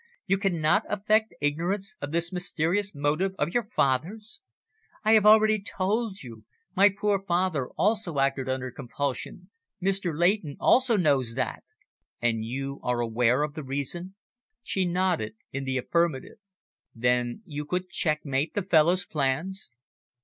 [0.25, 4.41] You cannot affect ignorance of this mysterious motive of your father's?"
[5.03, 6.43] "I have already told you.
[6.75, 9.51] My poor father also acted under compulsion.
[9.79, 10.17] Mr.
[10.17, 11.65] Leighton also knows that."
[12.19, 14.15] "And you are aware of the reason?"
[14.63, 16.39] She nodded in the affirmative.
[16.95, 19.69] "Then you could checkmate the fellow's plans?"